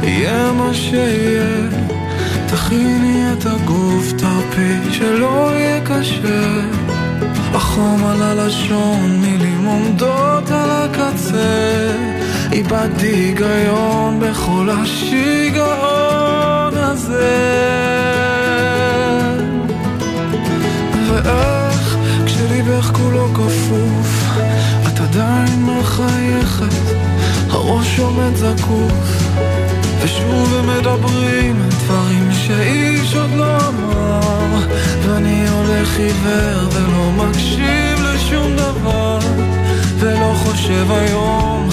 [0.04, 1.70] יהיה מה שיהיה.
[2.48, 6.62] תכיני את הגוף, תרפי, שלא יהיה קשה.
[7.54, 11.92] החום על הלשון, מילים עומדות על הקצה.
[12.52, 15.68] איבדתי היגיון בכל השיגעון
[16.74, 17.58] הזה.
[21.10, 24.38] ואיך כשליבך כולו כפוף
[24.88, 27.07] את עדיין מחייכת
[27.68, 28.92] הראש עומד זקוף
[30.02, 34.60] ושוב הם מדברים דברים שאיש עוד לא אמר.
[35.02, 39.20] ואני הולך עיוור ולא מקשיב לשום דבר
[40.00, 41.70] ולא חושב היום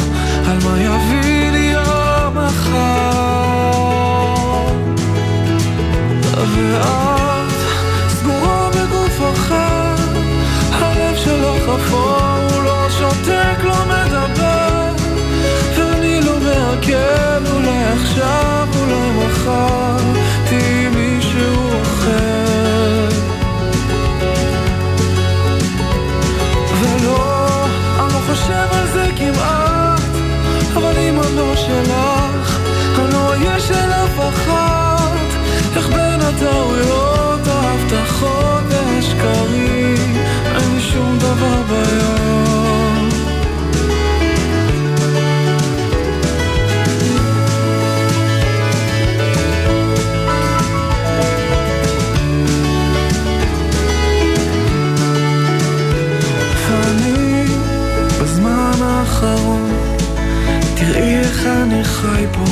[0.46, 3.54] על מה יביא לי יום מחר
[6.35, 7.52] ואת
[8.09, 9.94] סגורה בגוף אחר,
[10.72, 12.33] הלב שלך אפור,
[16.88, 19.96] לא מעכל, אולי עכשיו, אולי מחר,
[20.48, 23.08] תהיי מישהו אחר.
[26.80, 27.66] ולא,
[27.98, 30.00] אני לא חושב על זה כמעט,
[30.74, 32.58] אבל אם אני לא שלך,
[32.98, 35.18] אני לא אהיה של אחת.
[35.76, 40.16] איך בין הטעויות, ההבטחות והשקרים,
[40.54, 42.54] אין שום דבר ביום.
[61.46, 62.44] אני חי פה,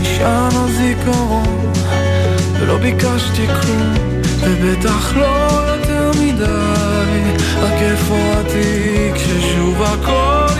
[0.00, 1.72] נשען הזיכרון,
[2.60, 3.94] ולא ביקשתי כלום,
[4.40, 7.22] ובטח לא יותר מדי,
[7.60, 10.51] רק איפה התיק ששוב הכל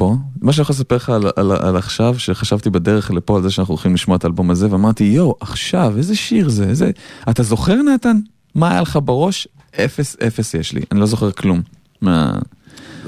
[0.00, 3.50] לפה, מה שאני יכול לספר לך על, על, על עכשיו, שחשבתי בדרך לפה על זה
[3.50, 6.90] שאנחנו הולכים לשמוע את האלבום הזה, ואמרתי, יואו, עכשיו, איזה שיר זה, איזה...
[7.30, 8.16] אתה זוכר נתן?
[8.54, 9.48] מה היה לך בראש?
[9.84, 11.62] אפס, אפס יש לי, אני לא זוכר כלום.
[12.00, 12.32] מה...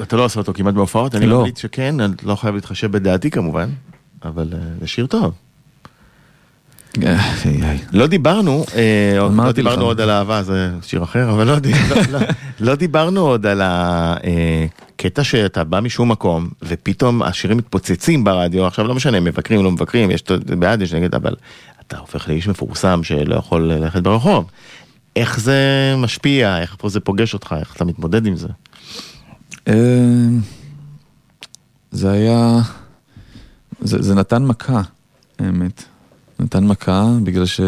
[0.03, 1.39] אתה לא עושה אותו כמעט בהופעות, אני לא.
[1.39, 3.69] ממליץ שכן, אני לא חייב להתחשב בדעתי כמובן,
[4.25, 5.33] אבל אה, זה שיר טוב.
[7.07, 7.77] אה.
[7.93, 9.85] לא דיברנו, אה, לא דיברנו.
[9.85, 11.55] עוד על אהבה, זה שיר אחר, אבל לא,
[11.91, 12.19] לא, לא,
[12.61, 18.95] לא דיברנו עוד על הקטע שאתה בא משום מקום, ופתאום השירים מתפוצצים ברדיו, עכשיו לא
[18.95, 20.23] משנה, מבקרים, לא מבקרים, יש
[20.59, 21.35] בעד, יש נגד, אבל
[21.87, 24.51] אתה הופך לאיש מפורסם שלא יכול ללכת ברחוב.
[25.17, 28.49] איך זה משפיע, איך פה זה פוגש אותך, איך אתה מתמודד עם זה?
[29.69, 29.75] אה,
[31.91, 32.59] זה היה...
[33.81, 34.81] זה נתן מכה,
[35.39, 35.85] האמת.
[36.41, 37.61] נתן מכה בגלל ש...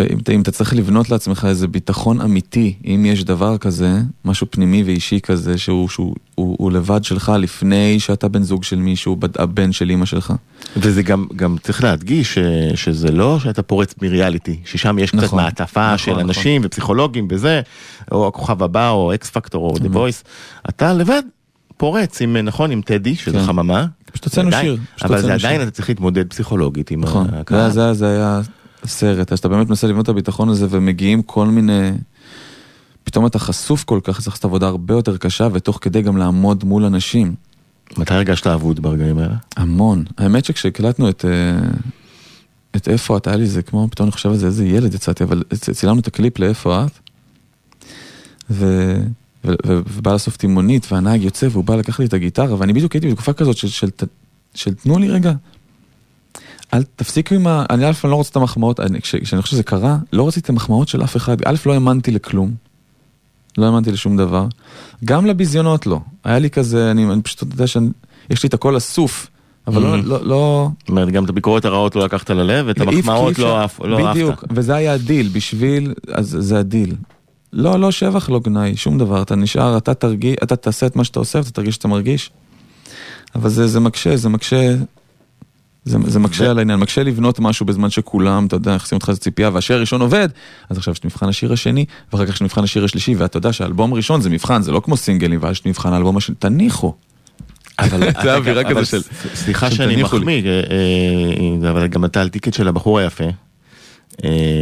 [0.00, 4.46] אם אתה, אם אתה צריך לבנות לעצמך איזה ביטחון אמיתי, אם יש דבר כזה, משהו
[4.50, 9.16] פנימי ואישי כזה, שהוא, שהוא הוא, הוא לבד שלך לפני שאתה בן זוג של מישהו,
[9.38, 10.32] הבן של אימא שלך.
[10.76, 12.38] וזה גם, גם צריך להדגיש ש,
[12.74, 16.24] שזה לא שאתה פורץ מריאליטי, ששם יש קצת נכון, מעטפה נכון, של נכון.
[16.24, 17.60] אנשים ופסיכולוגים וזה,
[18.12, 20.24] או הכוכב הבא או X Factor או The Voice,
[20.68, 21.22] אתה לבד
[21.76, 23.46] פורץ עם, נכון, עם טדי, שזה כן.
[23.46, 23.86] חממה.
[24.12, 25.62] פשוט הוצאנו שיר, פשוט אבל זה עדיין.
[25.62, 27.70] אתה צריך להתמודד פסיכולוגית עם נכון, זה, הקהל.
[27.70, 28.40] זה, היה- זה היה
[28.86, 31.90] סרט, אז אתה באמת מנסה לבנות את הביטחון הזה ומגיעים כל מיני...
[33.04, 36.64] פתאום אתה חשוף כל כך, צריך לעשות עבודה הרבה יותר קשה ותוך כדי גם לעמוד
[36.64, 37.34] מול אנשים.
[37.96, 39.34] מתי הרגשת אבוד ברגעים האלה?
[39.56, 40.04] המון.
[40.18, 41.24] האמת שכשהקלטנו את...
[41.24, 41.68] אה,
[42.76, 45.24] את איפה את, היה לי זה כמו, פתאום אני חושב על זה, איזה ילד יצאתי,
[45.24, 46.98] אבל צילמנו את הקליפ לאיפה את,
[48.50, 48.94] ו...
[49.66, 53.08] ובא לאסוף אותי מונית, והנהג יוצא והוא בא לקח לי את הגיטרה, ואני בדיוק הייתי
[53.10, 54.06] בתקופה כזאת של, של, של,
[54.54, 55.32] של תנו לי רגע.
[56.74, 57.64] אל תפסיקו עם ה...
[57.70, 60.50] אני א', לא רוצה את המחמאות, אני- כש- כשאני חושב שזה קרה, לא רציתי את
[60.50, 61.36] המחמאות של אף אחד.
[61.44, 62.54] א', לא האמנתי לכלום.
[63.58, 64.46] לא האמנתי לשום דבר.
[65.04, 66.00] גם לביזיונות לא.
[66.24, 69.26] היה לי כזה, אני, אני פשוט יודע שיש לי את הכל אסוף,
[69.66, 70.02] אבל לא, Mhm.
[70.04, 73.70] לא, לא, זאת אומרת, גם את הביקורות הרעות לא לקחת ללב, כי המחמאות לא אהב-
[73.84, 74.10] לא אהבת.
[74.10, 76.94] בדיוק, וזה היה הדיל, בשביל, אז זה הדיל.
[77.56, 81.04] לא, לא שבח, לא גנאי, שום דבר, אתה נשאר, אתה תרגיש, אתה תעשה את מה
[81.04, 82.30] שאתה עושה, אתה תרגיש שאתה מרגיש.
[83.34, 84.74] אבל זה, זה מקשה, זה מקשה,
[85.84, 89.08] זה, זה מקשה ו- על העניין, מקשה לבנות משהו בזמן שכולם, אתה יודע, יכסים אותך
[89.08, 90.28] איזה ציפייה, והשיר הראשון עובד,
[90.70, 93.36] אז עכשיו יש את מבחן השיר השני, ואחר כך יש את מבחן השיר השלישי, ואתה
[93.36, 96.34] יודע שהאלבום הראשון זה מבחן, זה לא כמו סינגלים, ואז יש את מבחן האלבום השני,
[96.38, 96.94] תניחו.
[97.78, 99.02] אבל זה האווירה אבל כזה של...
[99.34, 100.02] סליחה שאני.
[100.02, 100.60] מחמיא, אה,
[101.64, 103.30] אה, אבל גם אתה על טיקט של הבחור היפה, אה,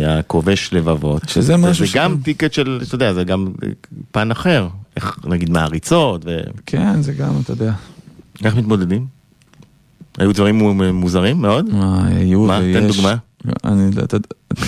[0.06, 1.28] הכובש לבבות.
[1.28, 3.68] שזה משהו זה גם ש- טיקט של, אתה יודע, זה גם אה,
[4.10, 6.24] פן אחר, איך נגיד מעריצות,
[6.66, 7.72] כן, זה גם, אתה יודע.
[8.42, 9.06] ואיך מתמודדים?
[10.18, 11.74] היו דברים מו- מוזרים מאוד?
[11.74, 12.58] מה, היו מה?
[12.62, 12.76] ויש.
[12.76, 13.14] תן דוגמה.
[13.64, 14.16] אני, אתה,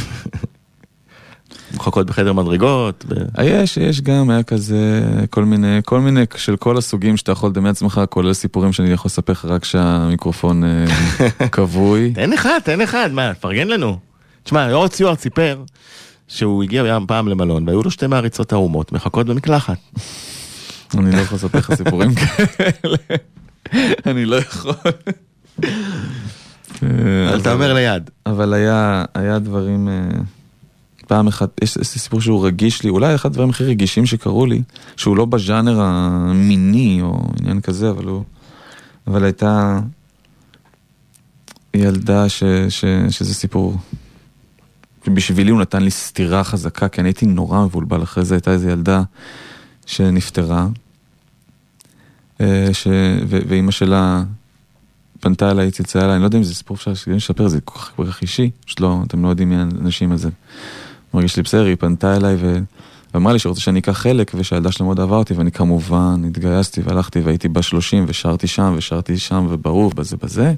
[1.75, 3.05] מחכות בחדר מדרגות?
[3.09, 7.51] ו- יש, יש גם, היה כזה, כל מיני, כל מיני של כל הסוגים שאתה יכול
[7.51, 10.85] לדמיין לעצמך, כולל סיפורים שאני יכול לספר לך רק שהמיקרופון אה,
[11.53, 12.13] כבוי.
[12.15, 13.99] תן אחד, תן אחד, מה, תפרגן לנו.
[14.45, 15.63] תשמע, יורד סיוארט סיפר
[16.29, 19.79] שהוא הגיע פעם למלון והיו לו שתי מעריצות ערומות מחכות במקלחת.
[20.99, 22.97] אני לא יכול לספר לך סיפורים כאלה.
[24.07, 24.75] אני לא יכול.
[26.83, 28.11] אה, אבל אתה אומר ליד.
[28.27, 30.21] אבל היה, היה דברים, אה,
[31.07, 34.63] פעם אחת, יש יש סיפור שהוא רגיש לי, אולי אחד הדברים הכי רגישים שקרו לי,
[34.97, 38.25] שהוא לא בז'אנר המיני או עניין כזה, אבל הוא,
[39.07, 39.81] אבל הייתה
[41.75, 43.77] ילדה ש, ש, שזה סיפור,
[45.11, 48.69] בשבילי הוא נתן לי סטירה חזקה, כי אני הייתי נורא מבולבל אחרי זה, הייתה איזו
[48.69, 49.03] ילדה
[49.87, 50.69] שנפטרה,
[52.41, 52.87] אה, ש,
[53.27, 54.23] ו, ואימא שלה
[55.21, 57.93] פנתה אליי, צלצלה אליי, אני לא יודע אם זה סיפור אפשר לשפר, זה כל כך,
[57.97, 60.29] כל כך אישי, פשוט לא, אתם לא יודעים מי האנשים הזה.
[61.15, 62.59] מרגיש לי בסדר, היא פנתה אליי ו...
[63.15, 67.21] ואמרה לי שרוצה שאני אקח חלק ושהילדה שלה מאוד אהבה אותי ואני כמובן התגייסתי והלכתי
[67.21, 70.55] והייתי בשלושים ושרתי שם ושרתי שם וברור בזה בזה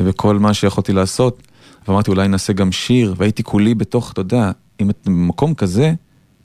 [0.00, 1.42] ובכל מה שיכולתי לעשות
[1.88, 5.94] ואמרתי אולי נעשה גם שיר והייתי כולי בתוך, אתה יודע, אם את במקום כזה,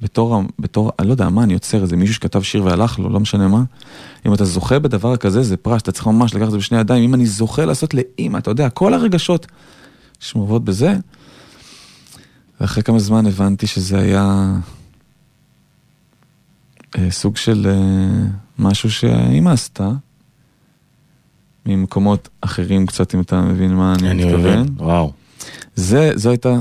[0.02, 3.20] בתור, בתור, אני לא יודע מה, אני יוצר איזה מישהו שכתב שיר והלך לו, לא
[3.20, 3.64] משנה מה.
[4.26, 7.04] אם אתה זוכה בדבר כזה, זה פרס, אתה צריך ממש לקחת את זה בשני ידיים.
[7.04, 9.48] אם אני זוכה לעשות לאימא, אתה יודע, כל הרגשות
[10.20, 10.98] שמורות בזה.
[12.62, 14.56] ואחרי כמה זמן הבנתי שזה היה
[16.98, 18.28] אה, סוג של אה,
[18.60, 19.92] משהו שהאימא עשתה,
[21.66, 24.60] ממקומות אחרים קצת, אם אתה מבין מה אני, אני מתכוון.
[24.60, 25.12] מבין, וואו.
[25.80, 26.60] זה, זו הייתה,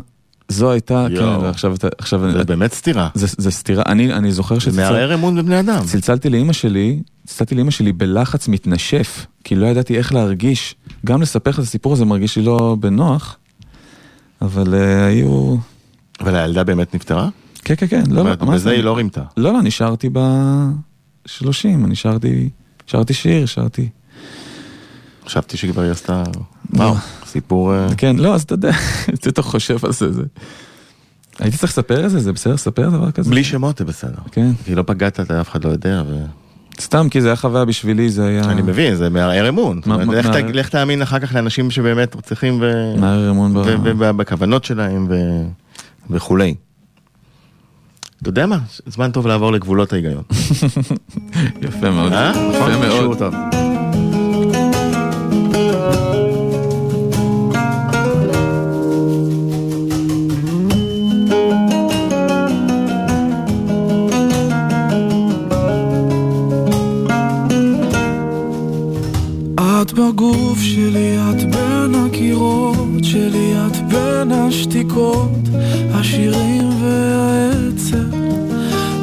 [0.48, 1.40] זו הייתה, יואו.
[1.40, 3.08] כן, ועכשיו אתה, עכשיו, זה באמת סתירה.
[3.14, 5.84] זה, זה סתירה, אני, אני זוכר זה שצלצל- מערער אמון בבני אדם.
[5.84, 10.74] צלצלתי לאימא שלי, צלצלתי לאימא שלי בלחץ מתנשף, כי לא ידעתי איך להרגיש.
[11.06, 13.36] גם לספר לך את הסיפור הזה מרגיש לי לא בנוח,
[14.42, 15.56] אבל uh, היו...
[16.20, 17.28] אבל הילדה באמת נפטרה?
[17.64, 18.70] כן, כן, כן, לא, אומרת, לא, מה בזה זה?
[18.70, 19.22] היא לא רימתה.
[19.36, 21.40] לא, לא, נשארתי ב-30,
[21.84, 22.48] אני שרתי,
[22.86, 23.88] שרתי שיר, שרתי...
[25.26, 26.22] חשבתי שכבר היא עשתה...
[26.72, 26.94] וואו,
[27.28, 27.74] סיפור...
[27.74, 28.70] אה, כן, לא, אז אתה יודע,
[29.28, 30.22] אתה חושב על זה.
[31.38, 33.30] הייתי צריך לספר את זה, זה בסדר לספר דבר כזה?
[33.30, 34.18] בלי שמות זה בסדר.
[34.32, 34.50] כן.
[34.64, 36.02] כי לא פגעת, אתה אף אחד לא יודע.
[36.08, 36.24] ו...
[36.80, 38.44] סתם, כי זה היה חוויה בשבילי, זה היה...
[38.44, 39.80] אני מבין, זה מערער אמון.
[40.52, 42.94] לך תאמין אחר כך לאנשים שבאמת צריכים ו...
[43.00, 43.58] מערער אמון ב...
[43.98, 45.14] ובכוונות שלהם ו...
[46.10, 46.54] וכולי.
[48.22, 48.58] אתה יודע מה?
[48.86, 50.22] זמן טוב לעבור לגבולות ההיגיון.
[51.62, 52.32] יפה מאוד, אה?
[52.54, 53.77] יפה מאוד.
[69.88, 75.48] את בגוף שלי, את בין הקירות שלי, את בין השתיקות,
[75.90, 78.14] השירים והעצב.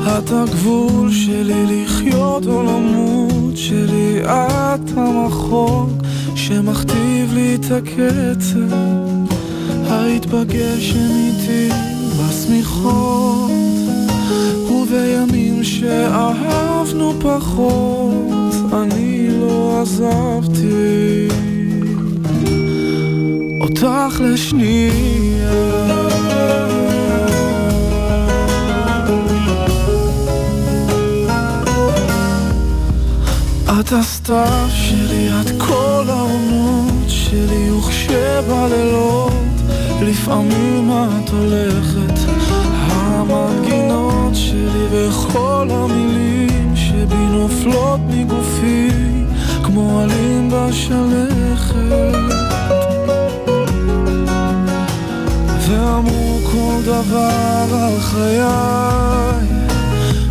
[0.07, 5.89] את הגבול שלי לחיות או למות שלי, את המחוק
[6.35, 8.75] שמכתיב לי את הקצב.
[9.89, 11.69] היית בגשם איתי
[12.19, 13.51] בשמיכות,
[14.69, 18.34] ובימים שאהבנו פחות,
[18.83, 21.27] אני לא עזבתי
[23.61, 24.95] אותך לשנייה.
[33.79, 39.31] את הסתיו שלי, את כל העונות שלי, וכשבלילות
[40.01, 42.19] לפעמים את הולכת.
[42.87, 48.89] המנגינות שלי וכל המילים שבי נופלות מגופי
[49.63, 51.75] כמו עלים בשלכת.
[55.67, 58.43] ואמרו כל דבר על חיי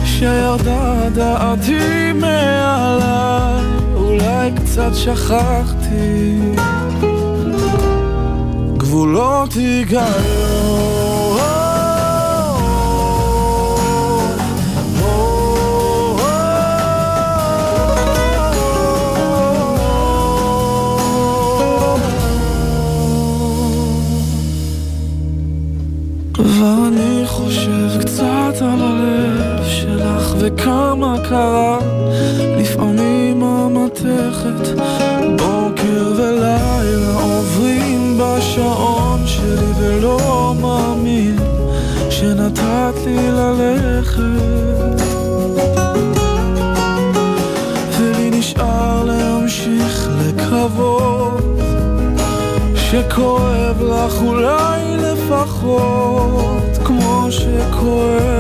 [0.05, 3.65] שירדה דעתי מעליי,
[3.95, 6.39] אולי קצת שכחתי
[8.77, 11.14] גבולות היגיון.
[26.65, 31.79] ואני חושב קצת על הלב שלך וכמה קרה.
[32.59, 34.81] לפעמים המתכת
[35.39, 41.37] בוקר ולילה עוברים בשעון שלי ולא מאמין
[42.11, 44.21] שנתת לי ללכת.
[47.99, 51.54] ולי נשאר להמשיך לקוות
[52.95, 58.34] שכואב לך אולי לפחות כמו שכואב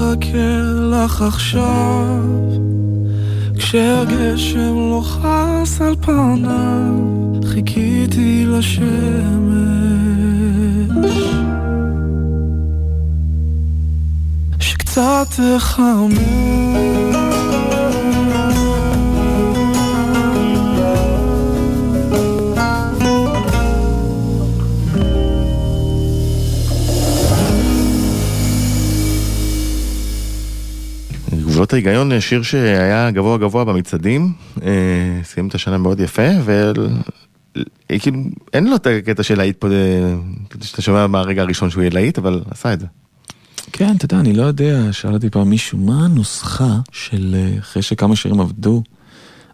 [0.00, 2.24] יחכה לך עכשיו.
[3.58, 6.94] כשהגשם לוחס על פניו
[7.44, 8.80] חיכיתי לשמש.
[14.60, 15.26] שקצת
[15.56, 17.19] תחמם
[31.70, 38.18] גבולות ההיגיון, אה, שיר שהיה גבוה גבוה במצעדים, אה, סיים את השנה מאוד יפה, וכאילו
[38.52, 40.14] אין לו את הקטע של להיט פה, אה,
[40.62, 42.86] שאתה שומע מהרגע הראשון שהוא יהיה להיט, אבל עשה את זה.
[43.72, 47.82] כן, אתה יודע, אני לא יודע, שאל אותי פעם מישהו, מה הנוסחה של אה, אחרי
[47.82, 48.82] שכמה שירים עבדו?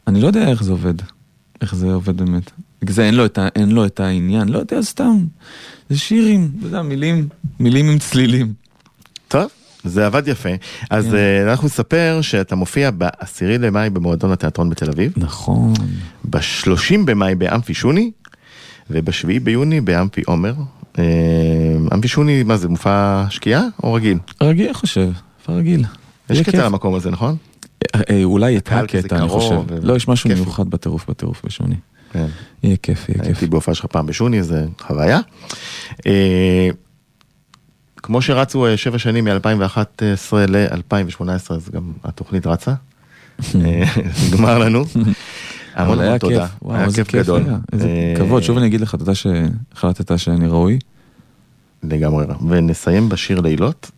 [0.07, 0.95] אני לא יודע איך זה עובד,
[1.61, 2.51] איך זה עובד באמת.
[2.83, 5.17] בגלל זה אין לו את, אין לו את העניין, לא יודע, סתם.
[5.91, 7.29] זה שירים, אתה יודע, מילים,
[7.61, 8.53] מילים עם צלילים.
[9.29, 9.51] טוב,
[9.87, 10.49] זה עבד יפה.
[10.91, 11.15] אז כן.
[11.15, 15.75] אה, אנחנו נספר שאתה מופיע ב-10 למאי במועדון התיאטרון בתל אביב, נכון.
[16.25, 18.11] ב-30 במאי באמפי שוני,
[18.91, 20.55] וב-7 ביוני באמפי עומר.
[20.99, 21.05] אה,
[21.95, 24.19] אמפי שוני, מה זה, מופע שקיעה או רגיל?
[24.43, 25.11] רגיל, אני חושב,
[25.49, 25.85] רגיל.
[26.31, 26.65] יש קטע.
[26.65, 27.37] למקום הזה, נכון?
[28.11, 29.61] אה, אולי את הקטע, אני חושב.
[29.83, 30.31] לא, יש משהו.
[30.31, 31.75] מיוחד בטירוף, בטירוף בשוני.
[32.13, 32.27] כן.
[32.63, 33.27] יהיה כיף, יהיה כיף.
[33.27, 35.21] הייתי בהופעה שלך פעם בשוני, זה חוויה.
[38.07, 42.75] כמו שרצו אה, שבע שנים מ-2011 ל-2018, אז גם התוכנית רצה.
[43.55, 43.85] אה,
[44.29, 44.85] נגמר לנו.
[45.75, 46.47] המון המון תודה.
[46.75, 47.43] איזה כיף גדול.
[47.73, 50.79] איזה אה, כבוד, שוב אני אגיד לך תודה שהחלטת שאני ראוי.
[51.83, 52.27] לגמרי.
[52.49, 53.91] ונסיים בשיר לילות,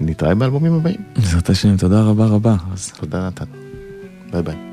[0.00, 1.00] ונתראה באלבומים הבאים.
[1.16, 2.56] בעזרת השם, תודה רבה רבה.
[3.00, 3.44] תודה נתן.
[4.32, 4.69] ביי ביי.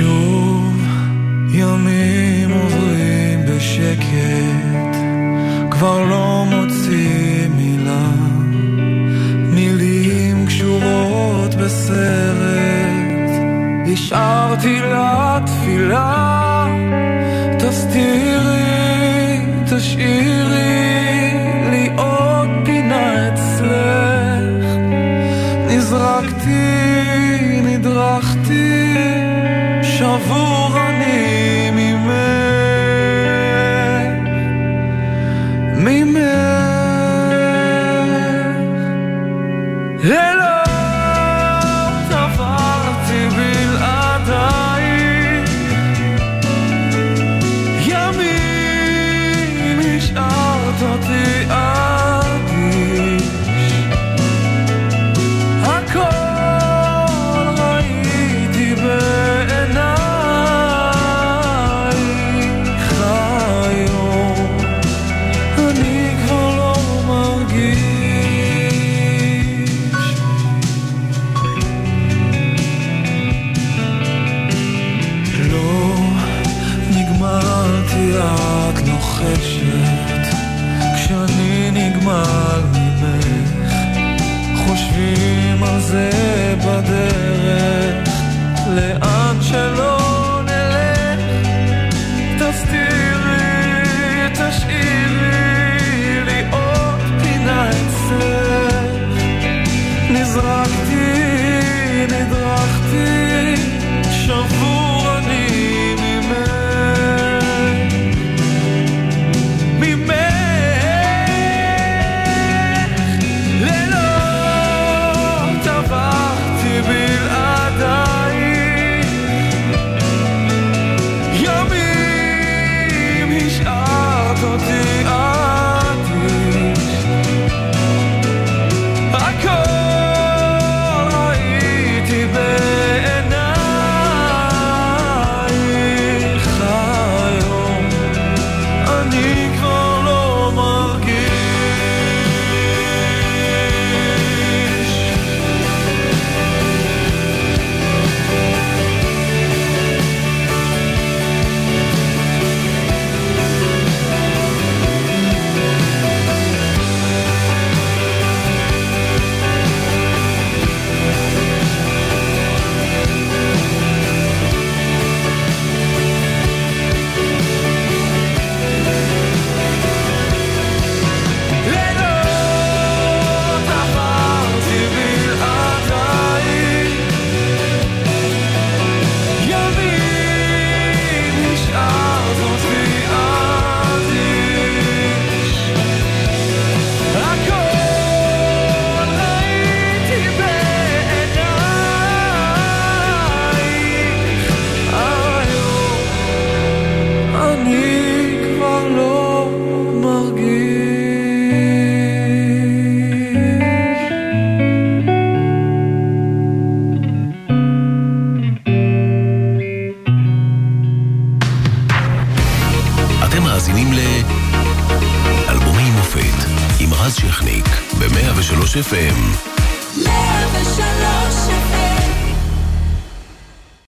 [0.00, 0.76] שוב
[1.50, 4.96] ימים עוברים בשקט,
[5.70, 8.10] כבר לא מוציא מילה,
[9.54, 13.30] מילים קשורות בסרט,
[13.92, 16.66] השארתי לה תפילה,
[17.58, 19.40] תסתירי,
[19.70, 20.49] תשאירי
[30.24, 30.59] שבור